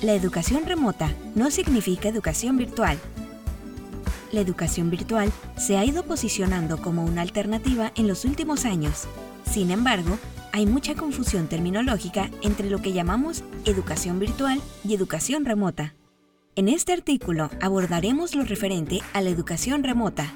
La 0.00 0.14
educación 0.14 0.64
remota 0.64 1.12
no 1.34 1.50
significa 1.50 2.08
educación 2.08 2.56
virtual. 2.56 2.96
La 4.30 4.40
educación 4.40 4.90
virtual 4.90 5.32
se 5.56 5.76
ha 5.76 5.84
ido 5.84 6.04
posicionando 6.04 6.80
como 6.80 7.04
una 7.04 7.22
alternativa 7.22 7.90
en 7.96 8.06
los 8.06 8.24
últimos 8.24 8.64
años. 8.64 9.08
Sin 9.50 9.72
embargo, 9.72 10.16
hay 10.52 10.66
mucha 10.66 10.94
confusión 10.94 11.48
terminológica 11.48 12.30
entre 12.42 12.70
lo 12.70 12.80
que 12.80 12.92
llamamos 12.92 13.42
educación 13.64 14.20
virtual 14.20 14.60
y 14.84 14.94
educación 14.94 15.44
remota. 15.44 15.94
En 16.54 16.68
este 16.68 16.92
artículo 16.92 17.50
abordaremos 17.60 18.36
lo 18.36 18.44
referente 18.44 19.00
a 19.14 19.20
la 19.20 19.30
educación 19.30 19.82
remota. 19.82 20.32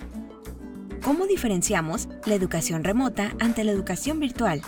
¿Cómo 1.05 1.27
diferenciamos 1.27 2.08
la 2.27 2.34
educación 2.34 2.83
remota 2.83 3.33
ante 3.38 3.62
la 3.62 3.70
educación 3.70 4.19
virtual? 4.19 4.60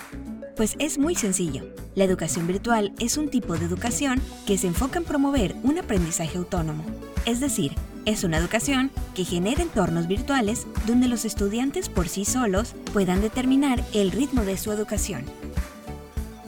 Pues 0.57 0.77
es 0.79 0.99
muy 0.99 1.17
sencillo. 1.17 1.65
La 1.97 2.05
educación 2.05 2.47
virtual 2.47 2.93
es 3.01 3.17
un 3.17 3.29
tipo 3.29 3.57
de 3.57 3.67
educación 3.67 4.21
que 4.47 4.57
se 4.57 4.69
enfoca 4.69 5.01
en 5.01 5.05
promover 5.05 5.57
un 5.65 5.79
aprendizaje 5.79 6.39
autónomo. 6.39 6.85
Es 7.27 7.41
decir, 7.41 7.75
es 8.05 8.23
una 8.23 8.37
educación 8.37 8.93
que 9.17 9.25
genera 9.25 9.63
entornos 9.63 10.07
virtuales 10.07 10.69
donde 10.87 11.09
los 11.09 11.25
estudiantes 11.25 11.89
por 11.89 12.09
sí 12.09 12.25
solos 12.25 12.77
puedan 12.93 13.21
determinar 13.21 13.83
el 13.95 14.13
ritmo 14.13 14.43
de 14.43 14.57
su 14.57 14.71
educación. 14.71 15.25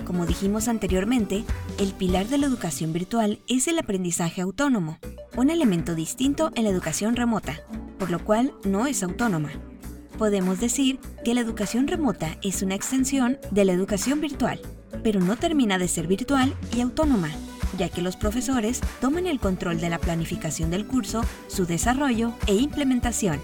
Como 0.04 0.24
dijimos 0.24 0.68
anteriormente, 0.68 1.44
el 1.78 1.92
pilar 1.92 2.28
de 2.28 2.38
la 2.38 2.46
educación 2.46 2.92
virtual 2.92 3.40
es 3.48 3.66
el 3.66 3.76
aprendizaje 3.76 4.40
autónomo, 4.40 4.98
un 5.36 5.50
elemento 5.50 5.96
distinto 5.96 6.52
en 6.54 6.62
la 6.62 6.70
educación 6.70 7.16
remota, 7.16 7.60
por 7.98 8.10
lo 8.10 8.24
cual 8.24 8.52
no 8.64 8.86
es 8.86 9.02
autónoma. 9.02 9.50
Podemos 10.18 10.60
decir 10.60 10.98
que 11.24 11.34
la 11.34 11.42
educación 11.42 11.86
remota 11.88 12.38
es 12.42 12.62
una 12.62 12.74
extensión 12.74 13.38
de 13.50 13.66
la 13.66 13.72
educación 13.72 14.20
virtual, 14.22 14.60
pero 15.02 15.20
no 15.20 15.36
termina 15.36 15.76
de 15.78 15.88
ser 15.88 16.06
virtual 16.06 16.54
y 16.74 16.80
autónoma, 16.80 17.30
ya 17.76 17.90
que 17.90 18.00
los 18.00 18.16
profesores 18.16 18.80
toman 19.00 19.26
el 19.26 19.38
control 19.38 19.78
de 19.78 19.90
la 19.90 19.98
planificación 19.98 20.70
del 20.70 20.86
curso, 20.86 21.22
su 21.48 21.66
desarrollo 21.66 22.32
e 22.46 22.54
implementación. 22.54 23.40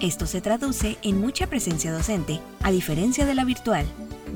Esto 0.00 0.26
se 0.26 0.40
traduce 0.40 0.98
en 1.02 1.20
mucha 1.20 1.48
presencia 1.48 1.92
docente, 1.92 2.40
a 2.62 2.70
diferencia 2.70 3.26
de 3.26 3.34
la 3.34 3.44
virtual, 3.44 3.84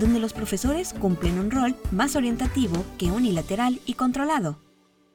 donde 0.01 0.19
los 0.19 0.33
profesores 0.33 0.93
cumplen 0.95 1.39
un 1.39 1.51
rol 1.51 1.77
más 1.93 2.17
orientativo 2.17 2.85
que 2.99 3.07
unilateral 3.07 3.81
y 3.87 3.95
controlado. 3.95 4.68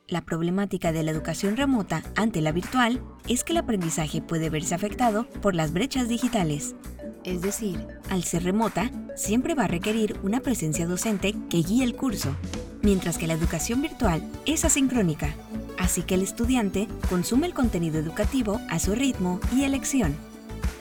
La 0.07 0.21
problemática 0.21 0.91
de 0.91 1.01
la 1.01 1.11
educación 1.11 1.55
remota 1.55 2.03
ante 2.15 2.41
la 2.41 2.51
virtual 2.51 3.01
es 3.29 3.43
que 3.43 3.53
el 3.53 3.57
aprendizaje 3.57 4.21
puede 4.21 4.49
verse 4.49 4.75
afectado 4.75 5.29
por 5.41 5.55
las 5.55 5.71
brechas 5.71 6.09
digitales. 6.09 6.75
Es 7.23 7.41
decir, 7.41 7.87
al 8.09 8.23
ser 8.23 8.43
remota, 8.43 8.91
siempre 9.15 9.55
va 9.55 9.63
a 9.63 9.67
requerir 9.67 10.19
una 10.21 10.41
presencia 10.41 10.87
docente 10.87 11.33
que 11.49 11.63
guíe 11.63 11.85
el 11.85 11.95
curso, 11.95 12.35
mientras 12.81 13.17
que 13.17 13.27
la 13.27 13.33
educación 13.33 13.81
virtual 13.81 14.29
es 14.45 14.65
asincrónica, 14.65 15.33
así 15.79 16.01
que 16.01 16.15
el 16.15 16.21
estudiante 16.21 16.89
consume 17.09 17.47
el 17.47 17.53
contenido 17.53 17.97
educativo 17.97 18.59
a 18.69 18.79
su 18.79 18.95
ritmo 18.95 19.39
y 19.55 19.63
elección. 19.63 20.17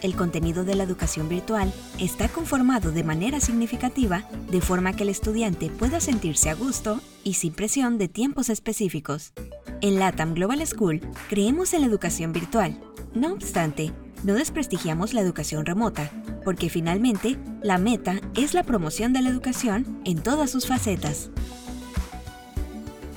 El 0.03 0.17
contenido 0.17 0.65
de 0.65 0.75
la 0.75 0.83
educación 0.83 1.29
virtual 1.29 1.73
está 2.01 2.29
conformado 2.29 2.91
de 2.91 3.05
manera 3.05 3.39
significativa 3.39 4.29
de 4.51 4.61
forma 4.61 4.95
que 4.95 5.05
el 5.05 5.09
estudiante 5.09 5.71
pueda 5.71 6.01
sentirse 6.01 6.51
a 6.51 6.55
gusto 6.55 7.01
y 7.23 7.35
sin 7.35 7.53
presión 7.53 7.99
de 7.99 8.09
tiempos 8.09 8.49
específicos. 8.49 9.33
En 9.81 10.01
LATAM 10.01 10.35
Global 10.35 10.67
School 10.67 11.01
creemos 11.29 11.73
en 11.73 11.83
la 11.83 11.87
educación 11.87 12.33
virtual. 12.33 12.81
No 13.15 13.33
obstante, 13.33 13.93
no 14.25 14.35
desprestigiamos 14.35 15.15
la 15.15 15.21
educación 15.21 15.67
remota, 15.67 16.11
porque 16.45 16.69
finalmente 16.69 17.39
la 17.63 17.79
meta 17.79 18.21
es 18.35 18.55
la 18.55 18.65
promoción 18.65 19.13
de 19.13 19.23
la 19.23 19.29
educación 19.29 20.01
en 20.05 20.21
todas 20.21 20.51
sus 20.51 20.67
facetas. 20.67 21.31